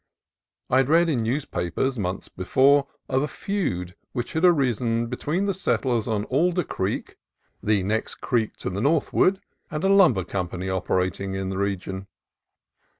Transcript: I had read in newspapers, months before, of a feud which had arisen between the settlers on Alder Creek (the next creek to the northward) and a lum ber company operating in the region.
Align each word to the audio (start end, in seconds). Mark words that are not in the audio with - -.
I 0.71 0.77
had 0.77 0.89
read 0.89 1.09
in 1.09 1.19
newspapers, 1.21 1.99
months 1.99 2.27
before, 2.27 2.87
of 3.07 3.21
a 3.21 3.27
feud 3.27 3.93
which 4.13 4.33
had 4.33 4.43
arisen 4.43 5.05
between 5.05 5.45
the 5.45 5.53
settlers 5.53 6.07
on 6.07 6.23
Alder 6.23 6.63
Creek 6.63 7.17
(the 7.61 7.83
next 7.83 8.15
creek 8.15 8.57
to 8.57 8.71
the 8.71 8.81
northward) 8.81 9.41
and 9.69 9.83
a 9.83 9.89
lum 9.93 10.13
ber 10.15 10.23
company 10.23 10.71
operating 10.71 11.35
in 11.35 11.49
the 11.51 11.57
region. 11.59 12.07